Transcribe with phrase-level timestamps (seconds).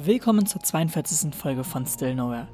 [0.00, 1.34] Willkommen zur 42.
[1.34, 2.46] Folge von Still Nowhere.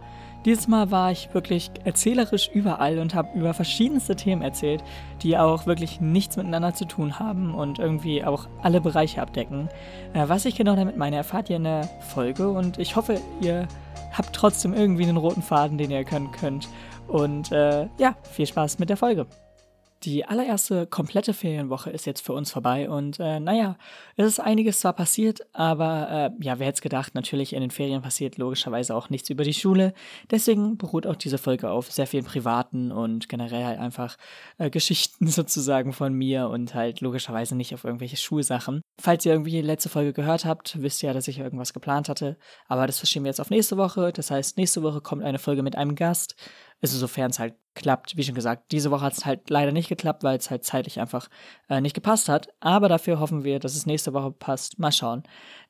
[0.47, 4.83] Dieses Mal war ich wirklich erzählerisch überall und habe über verschiedenste Themen erzählt,
[5.23, 9.69] die auch wirklich nichts miteinander zu tun haben und irgendwie auch alle Bereiche abdecken.
[10.15, 11.85] Äh, was ich genau damit meine, erfahrt ihr in der
[12.15, 13.69] Folge und ich hoffe, ihr
[14.15, 16.67] habt trotzdem irgendwie einen roten Faden, den ihr erkennen könnt.
[17.09, 19.27] Und äh, ja, viel Spaß mit der Folge.
[20.05, 23.79] Die allererste komplette Ferienwoche ist jetzt für uns vorbei und äh, naja,
[24.17, 26.09] es ist einiges zwar passiert, aber
[26.39, 29.45] äh, ja, wer hätte es gedacht, natürlich in den Ferien passiert logischerweise auch nichts über
[29.45, 29.95] die Schule.
[30.31, 34.19] Deswegen beruht auch diese Folge auf sehr vielen privaten und generell halt einfach
[34.59, 38.83] äh, Geschichten sozusagen von mir und halt logischerweise nicht auf irgendwelche Schulsachen.
[39.01, 42.11] Falls ihr irgendwie die letzte Folge gehört habt, wisst ihr ja, dass ich irgendwas geplant
[42.11, 42.37] hatte,
[42.69, 44.13] aber das verschieben wir jetzt auf nächste Woche.
[44.13, 46.37] Das heißt, nächste Woche kommt eine Folge mit einem Gast.
[46.81, 48.17] Also sofern es halt klappt.
[48.17, 51.01] Wie schon gesagt, diese Woche hat es halt leider nicht geklappt, weil es halt zeitlich
[51.01, 51.29] einfach
[51.69, 52.49] äh, nicht gepasst hat.
[52.61, 54.79] Aber dafür hoffen wir, dass es nächste Woche passt.
[54.79, 55.25] Mal schauen.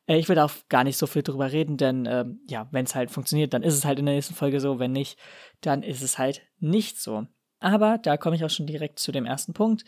[0.07, 2.95] Äh, ich will auch gar nicht so viel drüber reden, denn äh, ja, wenn es
[2.95, 4.79] halt funktioniert, dann ist es halt in der nächsten Folge so.
[4.79, 5.19] Wenn nicht,
[5.61, 7.27] dann ist es halt nicht so.
[7.61, 9.85] Aber da komme ich auch schon direkt zu dem ersten Punkt.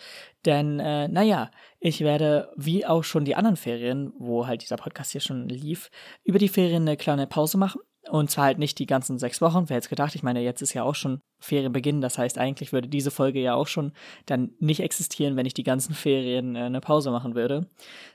[0.46, 5.12] Denn, äh, naja, ich werde, wie auch schon die anderen Ferien, wo halt dieser Podcast
[5.12, 5.90] hier schon lief,
[6.24, 7.82] über die Ferien eine kleine Pause machen.
[8.10, 9.68] Und zwar halt nicht die ganzen sechs Wochen.
[9.68, 12.00] Wer jetzt gedacht, ich meine, jetzt ist ja auch schon Ferienbeginn.
[12.00, 13.92] Das heißt, eigentlich würde diese Folge ja auch schon
[14.26, 17.66] dann nicht existieren, wenn ich die ganzen Ferien äh, eine Pause machen würde.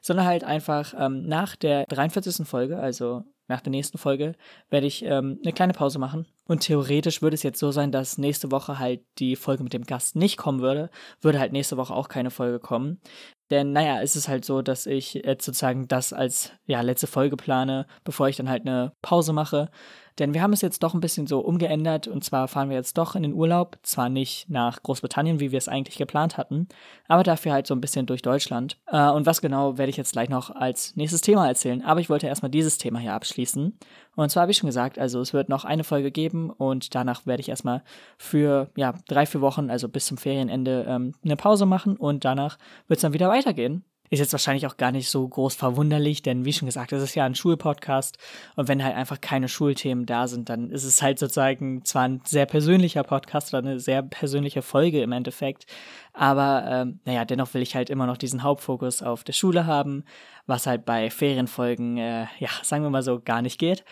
[0.01, 2.47] Sondern halt einfach ähm, nach der 43.
[2.47, 4.35] Folge, also nach der nächsten Folge,
[4.69, 6.25] werde ich ähm, eine kleine Pause machen.
[6.51, 9.85] Und theoretisch würde es jetzt so sein, dass nächste Woche halt die Folge mit dem
[9.85, 10.89] Gast nicht kommen würde.
[11.21, 12.99] Würde halt nächste Woche auch keine Folge kommen.
[13.51, 17.37] Denn naja, es ist halt so, dass ich jetzt sozusagen das als ja, letzte Folge
[17.37, 19.71] plane, bevor ich dann halt eine Pause mache.
[20.19, 22.97] Denn wir haben es jetzt doch ein bisschen so umgeändert und zwar fahren wir jetzt
[22.97, 26.67] doch in den Urlaub, zwar nicht nach Großbritannien, wie wir es eigentlich geplant hatten,
[27.07, 28.77] aber dafür halt so ein bisschen durch Deutschland.
[28.87, 32.09] Äh, und was genau werde ich jetzt gleich noch als nächstes Thema erzählen, aber ich
[32.09, 33.77] wollte erstmal dieses Thema hier abschließen.
[34.15, 37.25] Und zwar habe ich schon gesagt, also es wird noch eine Folge geben und danach
[37.25, 37.83] werde ich erstmal
[38.17, 42.57] für ja, drei, vier Wochen, also bis zum Ferienende, ähm, eine Pause machen und danach
[42.87, 43.85] wird es dann wieder weitergehen.
[44.11, 47.15] Ist jetzt wahrscheinlich auch gar nicht so groß verwunderlich, denn wie schon gesagt, es ist
[47.15, 48.17] ja ein Schulpodcast
[48.55, 52.21] und wenn halt einfach keine Schulthemen da sind, dann ist es halt sozusagen zwar ein
[52.25, 55.65] sehr persönlicher Podcast oder eine sehr persönliche Folge im Endeffekt,
[56.13, 60.03] aber ähm, naja, dennoch will ich halt immer noch diesen Hauptfokus auf der Schule haben,
[60.45, 63.85] was halt bei Ferienfolgen, äh, ja, sagen wir mal so, gar nicht geht.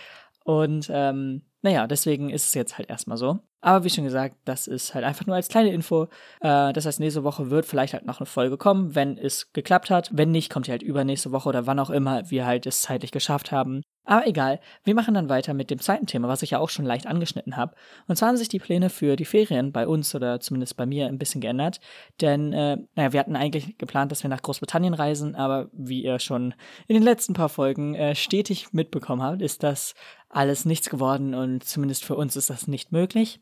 [0.44, 3.40] Und ähm, naja, deswegen ist es jetzt halt erstmal so.
[3.62, 6.04] Aber wie schon gesagt, das ist halt einfach nur als kleine Info.
[6.40, 9.90] Äh, das heißt, nächste Woche wird vielleicht halt noch eine Folge kommen, wenn es geklappt
[9.90, 10.10] hat.
[10.14, 13.12] Wenn nicht, kommt die halt übernächste Woche oder wann auch immer wir halt es zeitlich
[13.12, 13.82] geschafft haben.
[14.06, 16.86] Aber egal, wir machen dann weiter mit dem zweiten Thema, was ich ja auch schon
[16.86, 17.76] leicht angeschnitten habe.
[18.08, 21.06] Und zwar haben sich die Pläne für die Ferien bei uns oder zumindest bei mir
[21.06, 21.80] ein bisschen geändert.
[22.20, 26.18] Denn, äh, naja, wir hatten eigentlich geplant, dass wir nach Großbritannien reisen, aber wie ihr
[26.18, 26.56] schon
[26.88, 29.94] in den letzten paar Folgen äh, stetig mitbekommen habt, ist das
[30.30, 33.40] alles nichts geworden und zumindest für uns ist das nicht möglich.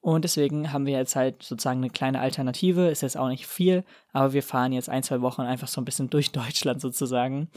[0.00, 2.88] Und deswegen haben wir jetzt halt sozusagen eine kleine Alternative.
[2.88, 5.84] Ist jetzt auch nicht viel, aber wir fahren jetzt ein, zwei Wochen einfach so ein
[5.84, 7.48] bisschen durch Deutschland sozusagen.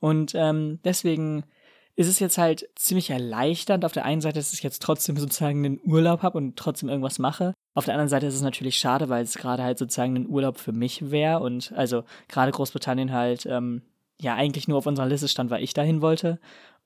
[0.00, 1.44] Und ähm, deswegen
[1.96, 3.84] ist es jetzt halt ziemlich erleichternd.
[3.84, 7.18] Auf der einen Seite, dass ich jetzt trotzdem sozusagen einen Urlaub habe und trotzdem irgendwas
[7.18, 7.54] mache.
[7.74, 10.58] Auf der anderen Seite ist es natürlich schade, weil es gerade halt sozusagen ein Urlaub
[10.58, 11.40] für mich wäre.
[11.40, 13.82] Und also gerade Großbritannien halt ähm,
[14.20, 16.38] ja eigentlich nur auf unserer Liste stand, weil ich dahin wollte.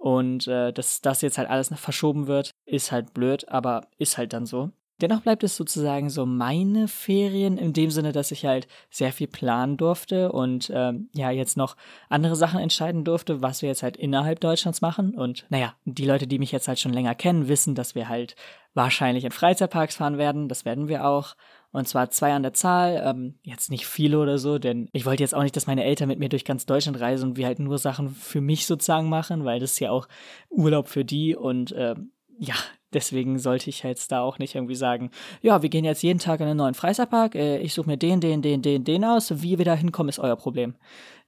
[0.03, 4.19] Und äh, dass das jetzt halt alles noch verschoben wird, ist halt blöd, aber ist
[4.19, 4.73] halt dann so.
[5.01, 9.29] Dennoch bleibt es sozusagen so meine Ferien in dem Sinne, dass ich halt sehr viel
[9.29, 11.77] planen durfte und ähm, ja jetzt noch
[12.09, 15.15] andere Sachen entscheiden durfte, was wir jetzt halt innerhalb Deutschlands machen.
[15.15, 18.35] Und naja, die Leute, die mich jetzt halt schon länger kennen, wissen, dass wir halt
[18.75, 20.49] wahrscheinlich in Freizeitparks fahren werden.
[20.49, 21.37] Das werden wir auch.
[21.73, 25.23] Und zwar zwei an der Zahl, ähm, jetzt nicht viele oder so, denn ich wollte
[25.23, 27.59] jetzt auch nicht, dass meine Eltern mit mir durch ganz Deutschland reisen und wir halt
[27.59, 30.07] nur Sachen für mich sozusagen machen, weil das ist ja auch
[30.51, 32.55] Urlaub für die und ähm, ja,
[32.93, 35.11] deswegen sollte ich jetzt da auch nicht irgendwie sagen,
[35.41, 38.21] ja, wir gehen jetzt jeden Tag in einen neuen Freizeitpark, äh, ich suche mir den,
[38.21, 40.75] den, den, den, den aus, wie wir da hinkommen, ist euer Problem.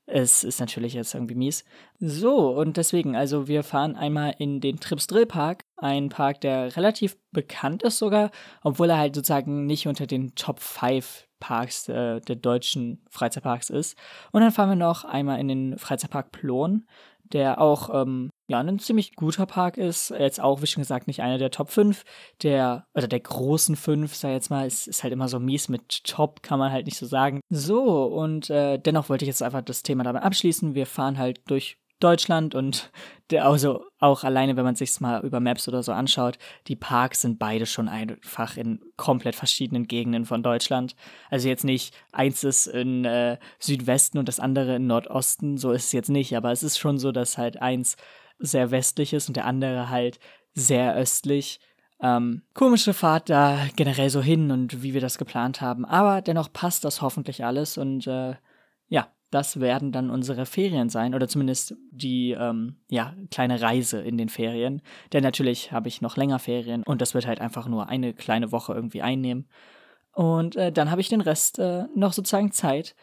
[0.07, 1.65] Es ist natürlich jetzt irgendwie mies.
[1.99, 6.77] So, und deswegen, also wir fahren einmal in den Trips Drill Park, ein Park, der
[6.77, 8.31] relativ bekannt ist sogar,
[8.63, 13.97] obwohl er halt sozusagen nicht unter den Top 5 Parks äh, der deutschen Freizeitparks ist.
[14.31, 16.87] Und dann fahren wir noch einmal in den Freizeitpark Plon,
[17.25, 20.11] der auch ähm, ja, ein ziemlich guter Park ist.
[20.11, 22.05] Jetzt auch, wie schon gesagt, nicht einer der Top 5,
[22.43, 25.69] der, oder der großen 5, sag ich jetzt mal, ist, ist halt immer so mies
[25.69, 27.41] mit Top, kann man halt nicht so sagen.
[27.49, 30.75] So, und äh, dennoch wollte ich jetzt einfach das Thema damit abschließen.
[30.75, 32.91] Wir fahren halt durch Deutschland und
[33.31, 37.23] der, also auch alleine, wenn man sich mal über Maps oder so anschaut, die Parks
[37.23, 40.95] sind beide schon einfach in komplett verschiedenen Gegenden von Deutschland.
[41.31, 45.87] Also jetzt nicht eins ist in äh, Südwesten und das andere in Nordosten, so ist
[45.87, 47.97] es jetzt nicht, aber es ist schon so, dass halt eins
[48.39, 50.19] sehr westlich ist und der andere halt
[50.53, 51.61] sehr östlich.
[52.01, 56.53] Ähm, komische Fahrt da generell so hin und wie wir das geplant haben, aber dennoch
[56.53, 58.35] passt das hoffentlich alles und äh,
[58.89, 64.17] ja, das werden dann unsere Ferien sein oder zumindest die ähm, ja, kleine Reise in
[64.17, 64.81] den Ferien.
[65.13, 68.53] Denn natürlich habe ich noch länger Ferien und das wird halt einfach nur eine kleine
[68.53, 69.49] Woche irgendwie einnehmen.
[70.13, 72.95] Und äh, dann habe ich den Rest äh, noch sozusagen Zeit,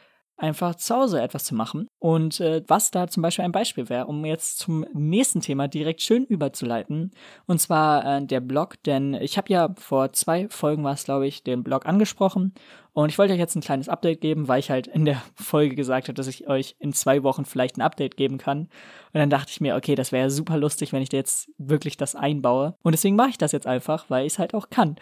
[0.42, 1.88] einfach zu Hause etwas zu machen.
[2.00, 6.02] Und äh, was da zum Beispiel ein Beispiel wäre, um jetzt zum nächsten Thema direkt
[6.02, 7.12] schön überzuleiten.
[7.46, 11.28] Und zwar äh, der Blog, denn ich habe ja vor zwei Folgen war es, glaube
[11.28, 12.54] ich, den Blog angesprochen.
[12.94, 15.76] Und ich wollte euch jetzt ein kleines Update geben, weil ich halt in der Folge
[15.76, 18.62] gesagt habe, dass ich euch in zwei Wochen vielleicht ein Update geben kann.
[18.62, 18.70] Und
[19.14, 22.76] dann dachte ich mir, okay, das wäre super lustig, wenn ich jetzt wirklich das einbaue.
[22.82, 24.96] Und deswegen mache ich das jetzt einfach, weil ich es halt auch kann.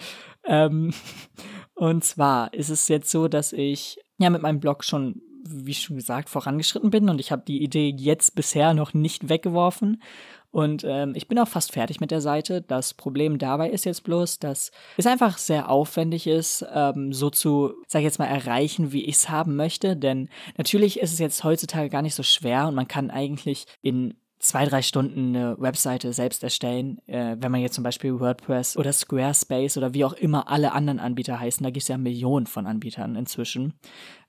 [0.43, 0.93] Ähm,
[1.75, 5.95] und zwar ist es jetzt so, dass ich ja mit meinem Blog schon wie schon
[5.95, 10.01] gesagt, vorangeschritten bin und ich habe die Idee jetzt bisher noch nicht weggeworfen.
[10.51, 12.61] Und ähm, ich bin auch fast fertig mit der Seite.
[12.63, 17.73] Das Problem dabei ist jetzt bloß, dass es einfach sehr aufwendig ist, ähm, so zu,
[17.87, 19.95] sag ich jetzt mal, erreichen, wie ich es haben möchte.
[19.95, 20.27] Denn
[20.57, 24.65] natürlich ist es jetzt heutzutage gar nicht so schwer und man kann eigentlich in zwei,
[24.65, 26.99] drei Stunden eine Webseite selbst erstellen.
[27.07, 30.99] Äh, wenn man jetzt zum Beispiel WordPress oder Squarespace oder wie auch immer alle anderen
[30.99, 33.73] Anbieter heißen, da gibt es ja Millionen von Anbietern inzwischen.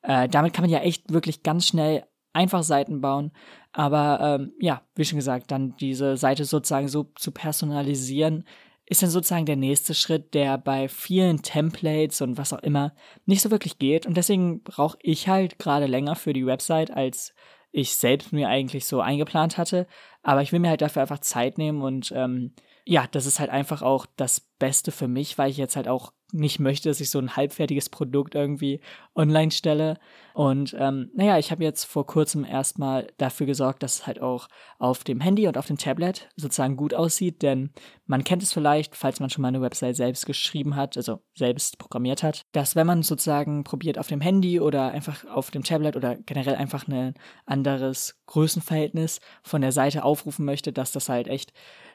[0.02, 3.32] Äh, damit kann man ja echt wirklich ganz schnell einfach Seiten bauen.
[3.72, 8.44] Aber ähm, ja, wie schon gesagt, dann diese Seite sozusagen so zu personalisieren,
[8.86, 12.92] ist dann sozusagen der nächste Schritt, der bei vielen Templates und was auch immer
[13.24, 14.04] nicht so wirklich geht.
[14.04, 17.32] Und deswegen brauche ich halt gerade länger für die Website als
[17.72, 19.86] ich selbst mir eigentlich so eingeplant hatte.
[20.22, 22.52] Aber ich will mir halt dafür einfach Zeit nehmen und ähm,
[22.90, 26.12] ja, das ist halt einfach auch das Beste für mich, weil ich jetzt halt auch
[26.32, 28.80] nicht möchte, dass ich so ein halbfertiges Produkt irgendwie
[29.14, 29.98] online stelle.
[30.34, 34.48] Und ähm, naja, ich habe jetzt vor kurzem erstmal dafür gesorgt, dass es halt auch
[34.80, 37.70] auf dem Handy und auf dem Tablet sozusagen gut aussieht, denn
[38.06, 41.78] man kennt es vielleicht, falls man schon mal eine Website selbst geschrieben hat, also selbst
[41.78, 45.94] programmiert hat, dass wenn man sozusagen probiert auf dem Handy oder einfach auf dem Tablet
[45.94, 47.14] oder generell einfach ein
[47.46, 51.52] anderes Größenverhältnis von der Seite aufrufen möchte, dass das halt echt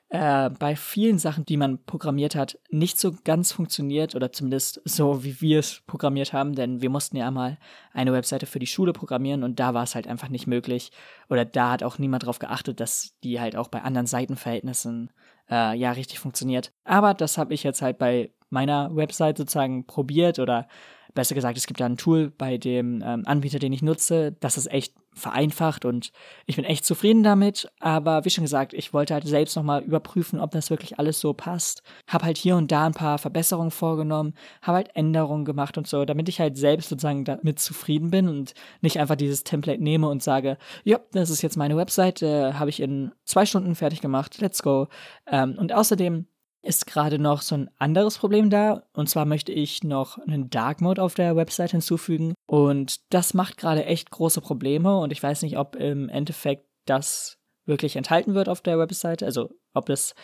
[0.09, 5.23] äh, bei vielen Sachen, die man programmiert hat, nicht so ganz funktioniert oder zumindest so,
[5.23, 7.57] wie wir es programmiert haben, denn wir mussten ja mal
[7.91, 10.91] eine Webseite für die Schule programmieren und da war es halt einfach nicht möglich
[11.29, 15.11] oder da hat auch niemand darauf geachtet, dass die halt auch bei anderen Seitenverhältnissen
[15.49, 16.71] äh, ja richtig funktioniert.
[16.83, 20.67] Aber das habe ich jetzt halt bei meiner Website sozusagen probiert oder
[21.15, 24.57] besser gesagt, es gibt da ein Tool bei dem ähm, Anbieter, den ich nutze, das
[24.57, 26.11] ist echt vereinfacht und
[26.45, 27.69] ich bin echt zufrieden damit.
[27.79, 31.33] Aber wie schon gesagt, ich wollte halt selbst nochmal überprüfen, ob das wirklich alles so
[31.33, 31.83] passt.
[32.07, 36.05] Hab halt hier und da ein paar Verbesserungen vorgenommen, habe halt Änderungen gemacht und so,
[36.05, 40.21] damit ich halt selbst sozusagen damit zufrieden bin und nicht einfach dieses Template nehme und
[40.21, 44.39] sage, ja, das ist jetzt meine Website, äh, habe ich in zwei Stunden fertig gemacht,
[44.41, 44.87] let's go.
[45.27, 46.27] Ähm, und außerdem
[46.65, 48.83] ist gerade noch so ein anderes Problem da.
[48.93, 52.33] Und zwar möchte ich noch einen Dark Mode auf der Website hinzufügen.
[52.47, 54.97] Und das macht gerade echt große Probleme.
[54.97, 59.23] Und ich weiß nicht, ob im Endeffekt das wirklich enthalten wird auf der Website.
[59.23, 60.15] Also ob das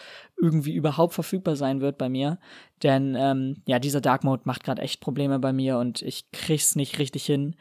[0.41, 2.39] irgendwie überhaupt verfügbar sein wird bei mir.
[2.81, 6.75] Denn ähm, ja, dieser Dark Mode macht gerade echt Probleme bei mir und ich krieg's
[6.75, 7.55] nicht richtig hin,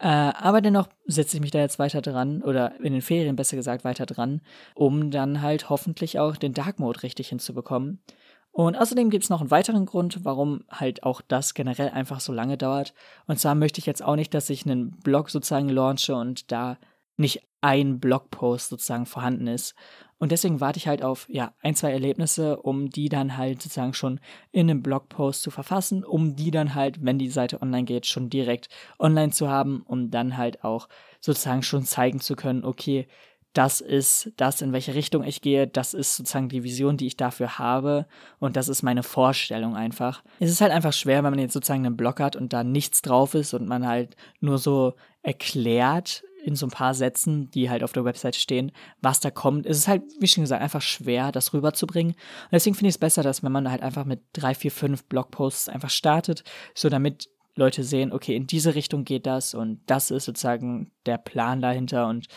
[0.00, 3.56] äh, aber dennoch setze ich mich da jetzt weiter dran, oder in den Ferien besser
[3.56, 4.40] gesagt weiter dran,
[4.74, 8.02] um dann halt hoffentlich auch den Dark Mode richtig hinzubekommen.
[8.50, 12.32] Und außerdem gibt es noch einen weiteren Grund, warum halt auch das generell einfach so
[12.32, 12.94] lange dauert.
[13.26, 16.78] Und zwar möchte ich jetzt auch nicht, dass ich einen Blog sozusagen launche und da
[17.16, 19.74] nicht ein Blogpost sozusagen vorhanden ist.
[20.18, 23.94] Und deswegen warte ich halt auf ja, ein, zwei Erlebnisse, um die dann halt sozusagen
[23.94, 24.20] schon
[24.52, 28.28] in einem Blogpost zu verfassen, um die dann halt, wenn die Seite online geht, schon
[28.28, 30.88] direkt online zu haben, um dann halt auch
[31.20, 33.08] sozusagen schon zeigen zu können, okay,
[33.52, 37.16] das ist das, in welche Richtung ich gehe, das ist sozusagen die Vision, die ich
[37.16, 38.06] dafür habe
[38.38, 40.22] und das ist meine Vorstellung einfach.
[40.38, 43.02] Es ist halt einfach schwer, wenn man jetzt sozusagen einen Blog hat und da nichts
[43.02, 47.82] drauf ist und man halt nur so erklärt, in so ein paar Sätzen, die halt
[47.82, 49.66] auf der Website stehen, was da kommt.
[49.66, 52.12] Es ist halt, wie schon gesagt, einfach schwer, das rüberzubringen.
[52.12, 55.04] Und deswegen finde ich es besser, dass wenn man halt einfach mit drei, vier, fünf
[55.04, 56.44] Blogposts einfach startet,
[56.74, 61.18] so damit Leute sehen, okay, in diese Richtung geht das und das ist sozusagen der
[61.18, 62.28] Plan dahinter und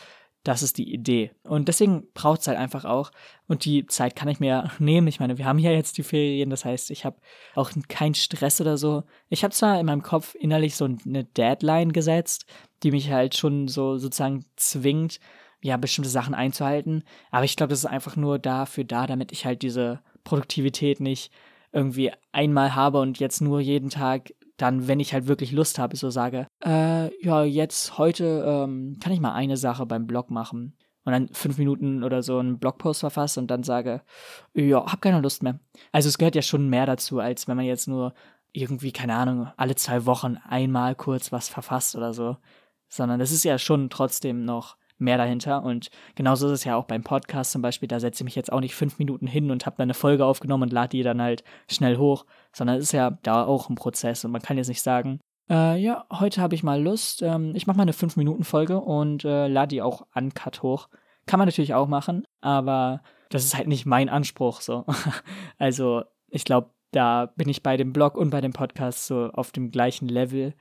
[0.44, 1.32] das ist die Idee.
[1.44, 3.12] Und deswegen braucht es halt einfach auch.
[3.48, 5.08] Und die Zeit kann ich mir nehmen.
[5.08, 7.18] Ich meine, wir haben ja jetzt die Ferien, das heißt, ich habe
[7.56, 9.04] auch keinen Stress oder so.
[9.30, 12.46] Ich habe zwar in meinem Kopf innerlich so eine Deadline gesetzt,
[12.84, 15.20] die mich halt schon so sozusagen zwingt,
[15.62, 17.04] ja, bestimmte Sachen einzuhalten.
[17.32, 21.32] Aber ich glaube, das ist einfach nur dafür da, damit ich halt diese Produktivität nicht
[21.72, 25.96] irgendwie einmal habe und jetzt nur jeden Tag dann, wenn ich halt wirklich Lust habe,
[25.96, 30.78] so sage, äh, ja, jetzt heute ähm, kann ich mal eine Sache beim Blog machen
[31.06, 34.02] und dann fünf Minuten oder so einen Blogpost verfasse und dann sage,
[34.54, 35.60] ja, hab keine Lust mehr.
[35.92, 38.14] Also es gehört ja schon mehr dazu, als wenn man jetzt nur
[38.52, 42.38] irgendwie, keine Ahnung, alle zwei Wochen einmal kurz was verfasst oder so.
[42.94, 45.64] Sondern es ist ja schon trotzdem noch mehr dahinter.
[45.64, 47.88] Und genauso ist es ja auch beim Podcast zum Beispiel.
[47.88, 50.26] Da setze ich mich jetzt auch nicht fünf Minuten hin und habe dann eine Folge
[50.26, 53.76] aufgenommen und lade die dann halt schnell hoch, sondern es ist ja da auch ein
[53.76, 54.24] Prozess.
[54.26, 55.20] Und man kann jetzt nicht sagen,
[55.50, 58.80] äh, ja, heute habe ich mal Lust, ähm, ich mache mal eine fünf Minuten Folge
[58.80, 60.90] und äh, lade die auch uncut hoch.
[61.26, 64.86] Kann man natürlich auch machen, aber das ist halt nicht mein Anspruch so.
[65.58, 69.52] also ich glaube, da bin ich bei dem Blog und bei dem Podcast so auf
[69.52, 70.54] dem gleichen Level.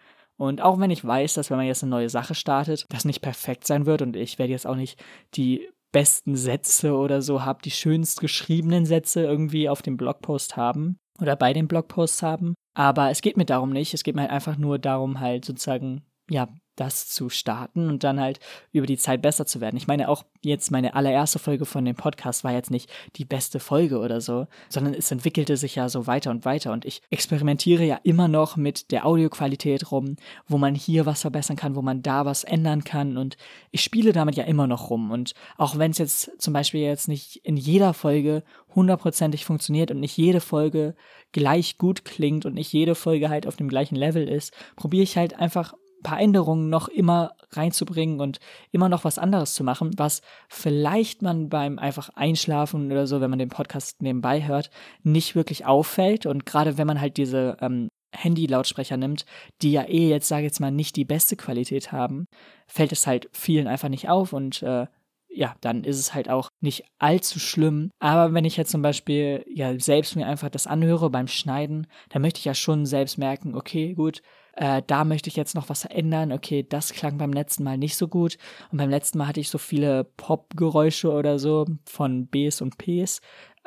[0.42, 3.22] Und auch wenn ich weiß, dass wenn man jetzt eine neue Sache startet, das nicht
[3.22, 5.00] perfekt sein wird und ich werde jetzt auch nicht
[5.36, 10.98] die besten Sätze oder so haben, die schönst geschriebenen Sätze irgendwie auf dem Blogpost haben
[11.20, 12.54] oder bei den Blogposts haben.
[12.74, 13.94] Aber es geht mir darum nicht.
[13.94, 16.48] Es geht mir halt einfach nur darum, halt sozusagen, ja,
[16.82, 18.40] das zu starten und dann halt
[18.72, 19.76] über die Zeit besser zu werden.
[19.76, 23.60] Ich meine, auch jetzt meine allererste Folge von dem Podcast war jetzt nicht die beste
[23.60, 26.72] Folge oder so, sondern es entwickelte sich ja so weiter und weiter.
[26.72, 30.16] Und ich experimentiere ja immer noch mit der Audioqualität rum,
[30.48, 33.16] wo man hier was verbessern kann, wo man da was ändern kann.
[33.16, 33.36] Und
[33.70, 35.10] ich spiele damit ja immer noch rum.
[35.12, 38.42] Und auch wenn es jetzt zum Beispiel jetzt nicht in jeder Folge
[38.74, 40.94] hundertprozentig funktioniert und nicht jede Folge
[41.30, 45.16] gleich gut klingt und nicht jede Folge halt auf dem gleichen Level ist, probiere ich
[45.16, 48.38] halt einfach paar Änderungen noch immer reinzubringen und
[48.70, 53.30] immer noch was anderes zu machen, was vielleicht man beim einfach Einschlafen oder so, wenn
[53.30, 54.70] man den Podcast nebenbei hört,
[55.02, 56.26] nicht wirklich auffällt.
[56.26, 59.24] Und gerade wenn man halt diese ähm, Handy-Lautsprecher nimmt,
[59.62, 62.26] die ja eh jetzt, sage ich jetzt mal, nicht die beste Qualität haben,
[62.66, 64.86] fällt es halt vielen einfach nicht auf und äh,
[65.34, 67.90] ja, dann ist es halt auch nicht allzu schlimm.
[67.98, 72.22] Aber wenn ich jetzt zum Beispiel ja selbst mir einfach das anhöre beim Schneiden, dann
[72.22, 74.22] möchte ich ja schon selbst merken, okay, gut,
[74.54, 76.32] äh, da möchte ich jetzt noch was ändern.
[76.32, 78.36] Okay, das klang beim letzten Mal nicht so gut.
[78.70, 83.20] Und beim letzten Mal hatte ich so viele Pop-Geräusche oder so von Bs und Ps,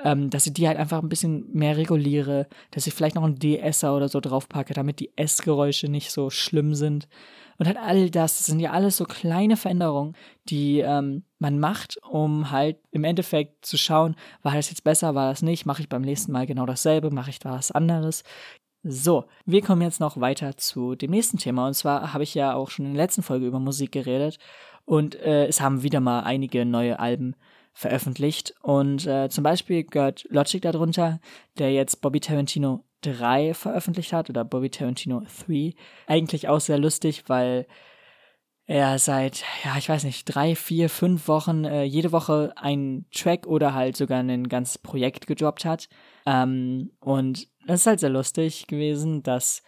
[0.03, 3.39] ähm, dass ich die halt einfach ein bisschen mehr reguliere, dass ich vielleicht noch einen
[3.39, 7.07] DSer oder so draufpacke, damit die S-Geräusche nicht so schlimm sind.
[7.57, 10.15] Und halt all das, das sind ja alles so kleine Veränderungen,
[10.49, 15.29] die ähm, man macht, um halt im Endeffekt zu schauen, war das jetzt besser, war
[15.29, 18.23] das nicht, mache ich beim nächsten Mal genau dasselbe, mache ich da was anderes.
[18.87, 21.65] So, wir kommen jetzt noch weiter zu dem nächsten Thema.
[21.65, 24.37] Und zwar habe ich ja auch schon in der letzten Folge über Musik geredet.
[24.85, 27.35] Und äh, es haben wieder mal einige neue Alben
[27.73, 28.53] veröffentlicht.
[28.61, 31.19] Und äh, zum Beispiel gehört Logic darunter,
[31.57, 35.73] der jetzt Bobby Tarantino 3 veröffentlicht hat oder Bobby Tarantino 3.
[36.05, 37.65] Eigentlich auch sehr lustig, weil
[38.67, 43.45] er seit, ja, ich weiß nicht, drei, vier, fünf Wochen äh, jede Woche einen Track
[43.45, 45.87] oder halt sogar ein ganzes Projekt gedroppt hat.
[46.25, 49.61] Ähm, und das ist halt sehr lustig gewesen, dass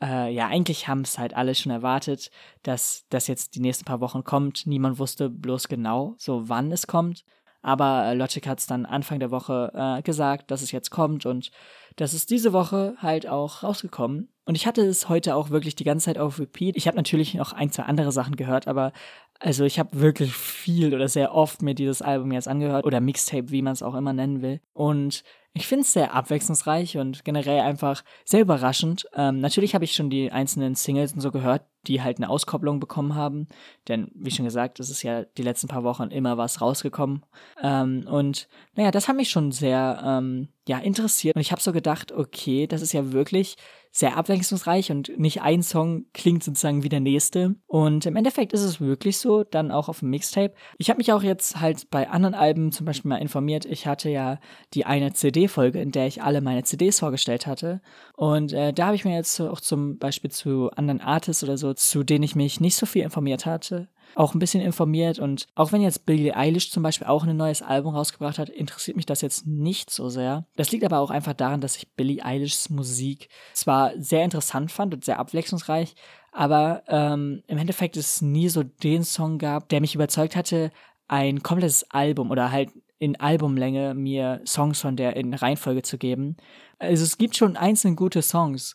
[0.00, 2.30] äh, ja, eigentlich haben es halt alle schon erwartet,
[2.62, 4.66] dass das jetzt die nächsten paar Wochen kommt.
[4.66, 7.24] Niemand wusste bloß genau, so wann es kommt.
[7.60, 11.26] Aber äh, Logic hat es dann Anfang der Woche äh, gesagt, dass es jetzt kommt
[11.26, 11.50] und
[11.96, 14.32] das ist diese Woche halt auch rausgekommen.
[14.48, 16.74] Und ich hatte es heute auch wirklich die ganze Zeit auf Repeat.
[16.78, 18.92] Ich habe natürlich noch ein, zwei andere Sachen gehört, aber
[19.40, 23.50] also ich habe wirklich viel oder sehr oft mir dieses Album jetzt angehört oder Mixtape,
[23.50, 24.62] wie man es auch immer nennen will.
[24.72, 29.06] Und ich finde es sehr abwechslungsreich und generell einfach sehr überraschend.
[29.14, 32.80] Ähm, natürlich habe ich schon die einzelnen Singles und so gehört, die halt eine Auskopplung
[32.80, 33.48] bekommen haben.
[33.88, 37.24] Denn, wie schon gesagt, es ist ja die letzten paar Wochen immer was rausgekommen.
[37.62, 41.36] Ähm, und naja, das hat mich schon sehr ähm, ja, interessiert.
[41.36, 43.56] Und ich habe so gedacht, okay, das ist ja wirklich
[43.90, 47.56] sehr abwechslungsreich und nicht ein Song klingt sozusagen wie der nächste.
[47.66, 50.54] Und im Endeffekt ist es wirklich so, dann auch auf dem Mixtape.
[50.76, 53.64] Ich habe mich auch jetzt halt bei anderen Alben zum Beispiel mal informiert.
[53.64, 54.38] Ich hatte ja
[54.74, 57.80] die eine CD-Folge, in der ich alle meine CDs vorgestellt hatte.
[58.14, 61.74] Und äh, da habe ich mir jetzt auch zum Beispiel zu anderen Artists oder so,
[61.74, 65.72] zu denen ich mich nicht so viel informiert hatte, auch ein bisschen informiert und auch
[65.72, 69.20] wenn jetzt Billie Eilish zum Beispiel auch ein neues Album rausgebracht hat, interessiert mich das
[69.20, 70.46] jetzt nicht so sehr.
[70.56, 74.94] Das liegt aber auch einfach daran, dass ich Billie Eilishs Musik zwar sehr interessant fand
[74.94, 75.94] und sehr abwechslungsreich,
[76.32, 80.70] aber ähm, im Endeffekt es nie so den Song gab, der mich überzeugt hatte,
[81.06, 86.36] ein komplettes Album oder halt in Albumlänge mir Songs von der in Reihenfolge zu geben.
[86.78, 88.74] Also es gibt schon einzelne gute Songs,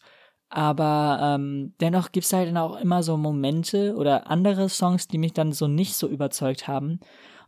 [0.54, 5.18] aber ähm, dennoch gibt es halt dann auch immer so Momente oder andere Songs, die
[5.18, 7.00] mich dann so nicht so überzeugt haben.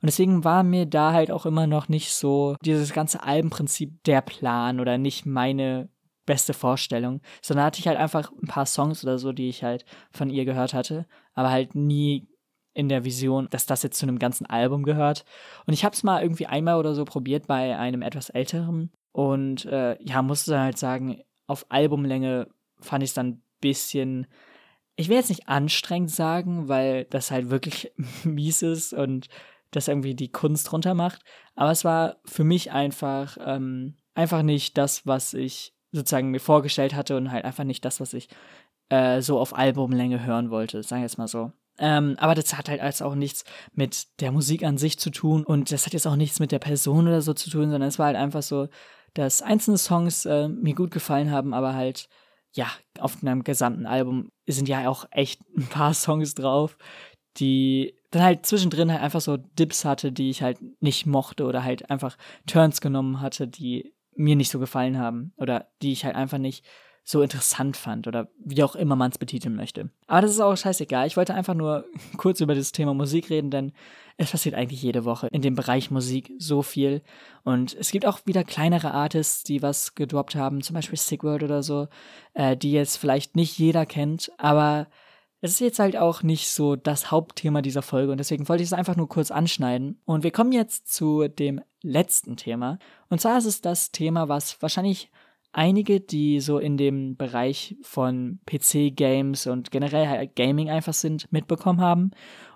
[0.02, 4.22] Und deswegen war mir da halt auch immer noch nicht so dieses ganze Albenprinzip der
[4.22, 5.90] Plan oder nicht meine
[6.26, 9.86] beste Vorstellung, sondern hatte ich halt einfach ein paar Songs oder so, die ich halt
[10.12, 12.28] von ihr gehört hatte, aber halt nie
[12.74, 15.26] in der Vision, dass das jetzt zu einem ganzen Album gehört.
[15.68, 18.92] Und ich habe es mal irgendwie einmal oder so probiert bei einem etwas älteren.
[19.12, 22.48] Und äh, ja, musste halt sagen, auf Albumlänge
[22.80, 24.28] fand ich es dann ein bisschen,
[24.96, 27.92] ich will jetzt nicht anstrengend sagen, weil das halt wirklich
[28.24, 29.28] mies ist und
[29.72, 31.22] das irgendwie die Kunst runter macht.
[31.56, 36.96] Aber es war für mich einfach, ähm, einfach nicht das, was ich sozusagen mir vorgestellt
[36.96, 38.30] hatte und halt einfach nicht das, was ich
[38.90, 41.52] äh, so auf Albumlänge hören wollte, sagen wir jetzt mal so.
[41.78, 45.44] Ähm, aber das hat halt als auch nichts mit der Musik an sich zu tun
[45.44, 48.00] und das hat jetzt auch nichts mit der Person oder so zu tun, sondern es
[48.00, 48.70] war halt einfach so,
[49.14, 52.08] dass einzelne Songs äh, mir gut gefallen haben, aber halt,
[52.56, 52.68] ja,
[53.00, 56.78] auf einem gesamten Album sind ja auch echt ein paar Songs drauf,
[57.38, 61.64] die dann halt zwischendrin halt einfach so Dips hatte, die ich halt nicht mochte oder
[61.64, 66.16] halt einfach Turns genommen hatte, die mir nicht so gefallen haben oder die ich halt
[66.16, 66.66] einfach nicht
[67.08, 69.92] so interessant fand oder wie auch immer man es betiteln möchte.
[70.08, 71.06] Aber das ist auch scheißegal.
[71.06, 71.86] Ich wollte einfach nur
[72.18, 73.74] kurz über das Thema Musik reden, denn
[74.18, 77.04] es passiert eigentlich jede Woche in dem Bereich Musik so viel.
[77.44, 81.62] Und es gibt auch wieder kleinere Artists, die was gedroppt haben, zum Beispiel Sigurd oder
[81.62, 81.88] so,
[82.34, 84.88] äh, die jetzt vielleicht nicht jeder kennt, aber
[85.42, 88.70] es ist jetzt halt auch nicht so das Hauptthema dieser Folge und deswegen wollte ich
[88.70, 90.02] es einfach nur kurz anschneiden.
[90.06, 92.80] Und wir kommen jetzt zu dem letzten Thema.
[93.10, 95.12] Und zwar ist es das Thema, was wahrscheinlich
[95.56, 101.82] einige, die so in dem Bereich von PC-Games und generell halt Gaming einfach sind, mitbekommen
[101.82, 102.12] haben.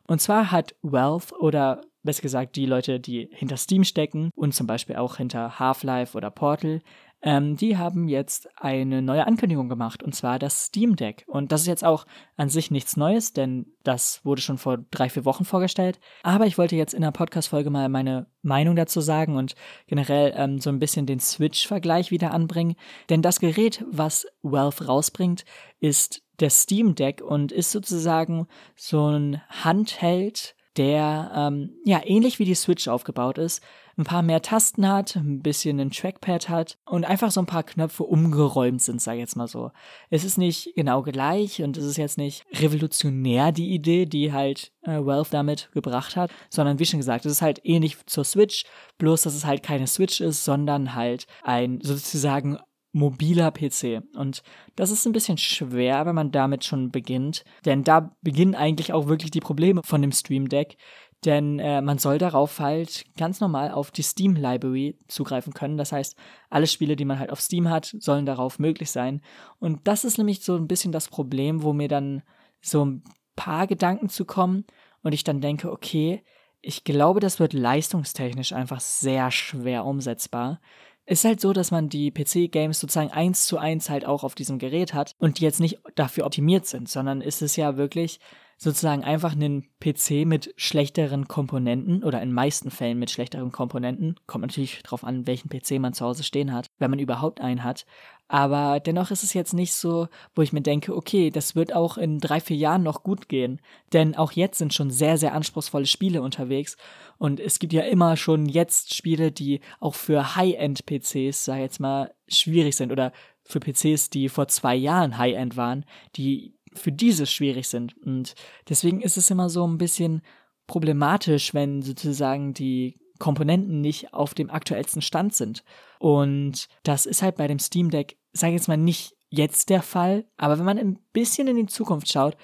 [0.07, 4.67] Und zwar hat Wealth oder besser gesagt die Leute, die hinter Steam stecken und zum
[4.67, 6.81] Beispiel auch hinter Half-Life oder Portal,
[7.21, 11.25] ähm, die haben jetzt eine neue Ankündigung gemacht, und zwar das Steam Deck.
[11.27, 12.05] Und das ist jetzt auch
[12.37, 15.99] an sich nichts Neues, denn das wurde schon vor drei, vier Wochen vorgestellt.
[16.23, 19.55] Aber ich wollte jetzt in der Podcast-Folge mal meine Meinung dazu sagen und
[19.87, 22.75] generell ähm, so ein bisschen den Switch-Vergleich wieder anbringen.
[23.09, 25.43] Denn das Gerät, was Valve rausbringt,
[25.79, 32.45] ist der Steam Deck und ist sozusagen so ein Handheld, der ähm, ja ähnlich wie
[32.45, 33.61] die Switch aufgebaut ist,
[33.99, 37.63] ein paar mehr Tasten hat, ein bisschen ein Trackpad hat und einfach so ein paar
[37.63, 39.71] Knöpfe umgeräumt sind, sag ich jetzt mal so.
[40.09, 44.71] Es ist nicht genau gleich und es ist jetzt nicht revolutionär die Idee, die halt
[44.83, 48.63] äh, Valve damit gebracht hat, sondern wie schon gesagt, es ist halt ähnlich zur Switch,
[48.97, 52.57] bloß dass es halt keine Switch ist, sondern halt ein sozusagen
[52.91, 54.01] mobiler PC.
[54.15, 54.41] Und
[54.75, 59.07] das ist ein bisschen schwer, wenn man damit schon beginnt, denn da beginnen eigentlich auch
[59.07, 60.77] wirklich die Probleme von dem Stream Deck,
[61.25, 65.77] denn äh, man soll darauf halt ganz normal auf die Steam Library zugreifen können.
[65.77, 66.15] Das heißt,
[66.49, 69.21] alle Spiele, die man halt auf Steam hat, sollen darauf möglich sein.
[69.59, 72.23] Und das ist nämlich so ein bisschen das Problem, wo mir dann
[72.61, 73.03] so ein
[73.35, 74.65] paar Gedanken zu kommen
[75.01, 76.23] und ich dann denke, okay,
[76.61, 80.59] ich glaube, das wird leistungstechnisch einfach sehr schwer umsetzbar.
[81.05, 84.59] Ist halt so, dass man die PC-Games sozusagen eins zu eins halt auch auf diesem
[84.59, 88.19] Gerät hat und die jetzt nicht dafür optimiert sind, sondern ist es ja wirklich
[88.59, 94.15] sozusagen einfach einen PC mit schlechteren Komponenten oder in meisten Fällen mit schlechteren Komponenten.
[94.27, 97.63] Kommt natürlich darauf an, welchen PC man zu Hause stehen hat, wenn man überhaupt einen
[97.63, 97.85] hat.
[98.27, 101.97] Aber dennoch ist es jetzt nicht so, wo ich mir denke, okay, das wird auch
[101.97, 103.61] in drei, vier Jahren noch gut gehen.
[103.93, 106.75] Denn auch jetzt sind schon sehr, sehr anspruchsvolle Spiele unterwegs.
[107.17, 111.79] Und es gibt ja immer schon jetzt Spiele, die auch für High-End-PCs, sag ich jetzt
[111.79, 112.91] mal, schwierig sind.
[112.91, 113.13] Oder
[113.45, 117.95] für PCs, die vor zwei Jahren High-End waren, die für dieses schwierig sind.
[117.97, 118.35] Und
[118.67, 120.21] deswegen ist es immer so ein bisschen
[120.67, 125.63] problematisch, wenn sozusagen die Komponenten nicht auf dem aktuellsten Stand sind.
[125.99, 129.81] Und das ist halt bei dem Steam Deck, sage ich jetzt mal, nicht jetzt der
[129.81, 132.35] Fall, aber wenn man ein bisschen in die Zukunft schaut,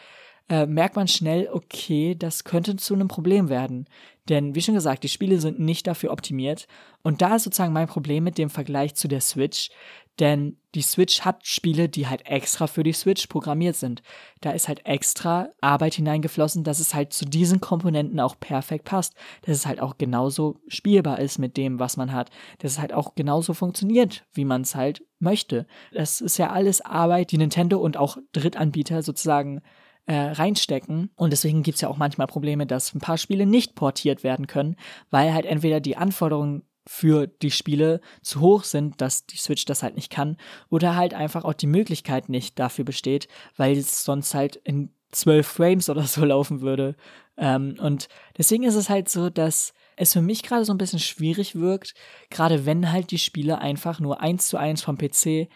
[0.49, 3.87] äh, merkt man schnell, okay, das könnte zu einem Problem werden.
[4.29, 6.67] Denn wie schon gesagt, die Spiele sind nicht dafür optimiert.
[7.03, 9.69] Und da ist sozusagen mein Problem mit dem Vergleich zu der Switch,
[10.19, 14.01] denn die Switch hat Spiele, die halt extra für die Switch programmiert sind.
[14.39, 19.13] Da ist halt extra Arbeit hineingeflossen, dass es halt zu diesen Komponenten auch perfekt passt.
[19.41, 22.29] Dass es halt auch genauso spielbar ist mit dem, was man hat.
[22.59, 25.67] Dass es halt auch genauso funktioniert, wie man es halt möchte.
[25.91, 29.61] Das ist ja alles Arbeit, die Nintendo und auch Drittanbieter sozusagen
[30.05, 31.11] äh, reinstecken.
[31.15, 34.47] Und deswegen gibt es ja auch manchmal Probleme, dass ein paar Spiele nicht portiert werden
[34.47, 34.75] können,
[35.09, 39.81] weil halt entweder die Anforderungen für die Spiele zu hoch sind, dass die Switch das
[39.81, 40.37] halt nicht kann
[40.69, 45.47] oder halt einfach auch die Möglichkeit nicht dafür besteht, weil es sonst halt in 12
[45.47, 46.95] Frames oder so laufen würde.
[47.37, 50.99] Ähm, und deswegen ist es halt so, dass es für mich gerade so ein bisschen
[50.99, 51.95] schwierig wirkt,
[52.29, 55.49] gerade wenn halt die Spiele einfach nur eins zu eins vom PC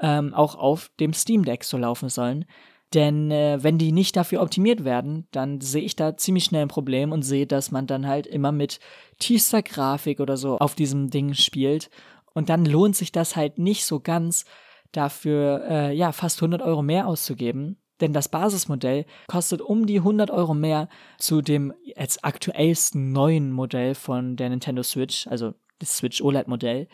[0.00, 2.44] ähm, auch auf dem Steam Deck so laufen sollen.
[2.94, 6.68] Denn äh, wenn die nicht dafür optimiert werden, dann sehe ich da ziemlich schnell ein
[6.68, 8.80] Problem und sehe, dass man dann halt immer mit
[9.18, 11.90] tiefster Grafik oder so auf diesem Ding spielt.
[12.32, 14.44] Und dann lohnt sich das halt nicht so ganz,
[14.92, 17.76] dafür äh, ja fast 100 Euro mehr auszugeben.
[18.00, 23.94] Denn das Basismodell kostet um die 100 Euro mehr zu dem jetzt aktuellsten neuen Modell
[23.94, 26.88] von der Nintendo Switch, also das Switch OLED-Modell.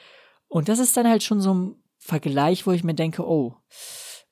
[0.48, 3.54] Und das ist dann halt schon so ein Vergleich, wo ich mir denke, oh,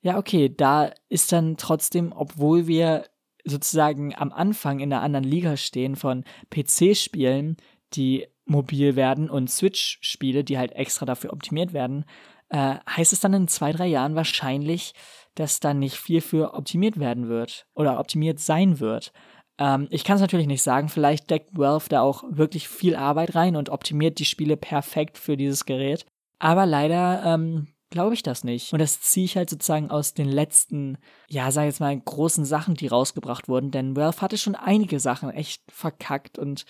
[0.03, 3.05] ja, okay, da ist dann trotzdem, obwohl wir
[3.45, 7.57] sozusagen am Anfang in einer anderen Liga stehen von PC-Spielen,
[7.95, 12.05] die mobil werden und Switch-Spiele, die halt extra dafür optimiert werden,
[12.49, 14.95] äh, heißt es dann in zwei, drei Jahren wahrscheinlich,
[15.35, 19.13] dass dann nicht viel für optimiert werden wird oder optimiert sein wird.
[19.59, 23.35] Ähm, ich kann es natürlich nicht sagen, vielleicht deckt Valve da auch wirklich viel Arbeit
[23.35, 26.05] rein und optimiert die Spiele perfekt für dieses Gerät.
[26.39, 28.73] Aber leider ähm, glaube ich das nicht.
[28.73, 32.45] Und das ziehe ich halt sozusagen aus den letzten, ja, sag ich jetzt mal, großen
[32.45, 33.71] Sachen, die rausgebracht wurden.
[33.71, 36.65] Denn Valve hatte schon einige Sachen echt verkackt und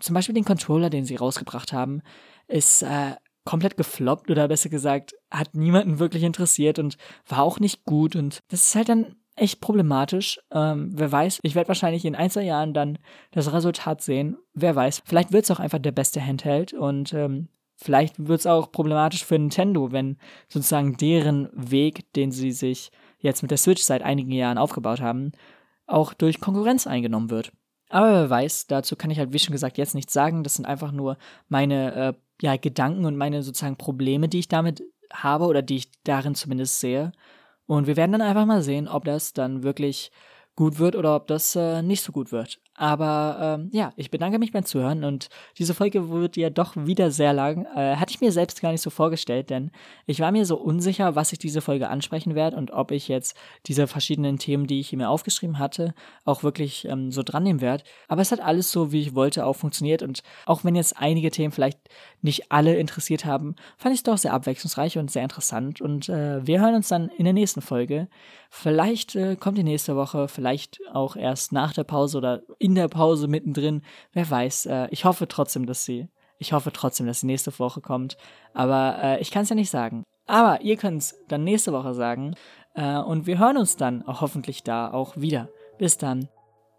[0.00, 2.02] zum Beispiel den Controller, den sie rausgebracht haben,
[2.48, 3.12] ist äh,
[3.44, 6.96] komplett gefloppt oder besser gesagt, hat niemanden wirklich interessiert und
[7.28, 8.16] war auch nicht gut.
[8.16, 10.40] Und das ist halt dann echt problematisch.
[10.50, 12.98] Ähm, wer weiß, ich werde wahrscheinlich in ein, zwei Jahren dann
[13.32, 14.36] das Resultat sehen.
[14.54, 18.46] Wer weiß, vielleicht wird es auch einfach der beste Handheld und ähm, vielleicht wird es
[18.46, 23.82] auch problematisch für Nintendo, wenn sozusagen deren Weg, den sie sich jetzt mit der Switch
[23.82, 25.32] seit einigen Jahren aufgebaut haben,
[25.86, 27.52] auch durch Konkurrenz eingenommen wird.
[27.88, 30.42] Aber wer weiß, dazu kann ich halt, wie schon gesagt, jetzt nichts sagen.
[30.42, 31.16] Das sind einfach nur
[31.48, 34.82] meine äh, ja, Gedanken und meine sozusagen Probleme, die ich damit
[35.12, 37.12] habe oder die ich darin zumindest sehe.
[37.66, 40.10] Und wir werden dann einfach mal sehen, ob das dann wirklich
[40.56, 42.60] gut wird oder ob das äh, nicht so gut wird.
[42.76, 47.12] Aber ähm, ja, ich bedanke mich beim Zuhören und diese Folge wird ja doch wieder
[47.12, 47.66] sehr lang.
[47.76, 49.70] Äh, hatte ich mir selbst gar nicht so vorgestellt, denn
[50.06, 53.36] ich war mir so unsicher, was ich diese Folge ansprechen werde und ob ich jetzt
[53.66, 57.84] diese verschiedenen Themen, die ich mir aufgeschrieben hatte, auch wirklich ähm, so dran nehmen werde.
[58.08, 61.30] Aber es hat alles so, wie ich wollte, auch funktioniert und auch wenn jetzt einige
[61.30, 61.78] Themen vielleicht
[62.22, 65.80] nicht alle interessiert haben, fand ich es doch sehr abwechslungsreich und sehr interessant.
[65.80, 68.08] Und äh, wir hören uns dann in der nächsten Folge.
[68.50, 72.88] Vielleicht äh, kommt die nächste Woche, vielleicht auch erst nach der Pause oder in der
[72.88, 73.82] Pause mittendrin.
[74.14, 74.66] Wer weiß.
[74.66, 76.08] Äh, ich hoffe trotzdem, dass sie.
[76.38, 78.16] Ich hoffe trotzdem, dass die nächste Woche kommt.
[78.54, 80.02] Aber äh, ich kann es ja nicht sagen.
[80.26, 82.34] Aber ihr könnt es dann nächste Woche sagen.
[82.74, 85.50] Äh, und wir hören uns dann auch hoffentlich da auch wieder.
[85.76, 86.30] Bis dann.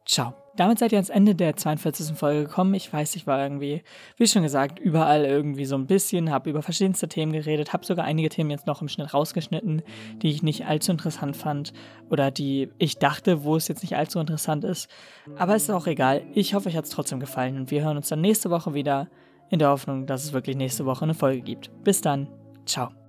[0.05, 2.17] Ciao damit seid ihr ans Ende der 42.
[2.17, 2.73] Folge gekommen.
[2.73, 3.83] Ich weiß, ich war irgendwie,
[4.17, 8.05] wie schon gesagt, überall irgendwie so ein bisschen, habe über verschiedenste Themen geredet, habe sogar
[8.05, 9.81] einige Themen jetzt noch im Schnitt rausgeschnitten,
[10.21, 11.73] die ich nicht allzu interessant fand
[12.09, 14.89] oder die ich dachte, wo es jetzt nicht allzu interessant ist.
[15.37, 16.23] Aber es ist auch egal.
[16.33, 19.09] Ich hoffe, euch hat es trotzdem gefallen und wir hören uns dann nächste Woche wieder
[19.49, 21.71] in der Hoffnung, dass es wirklich nächste Woche eine Folge gibt.
[21.83, 22.27] Bis dann.
[22.65, 23.04] Ciao.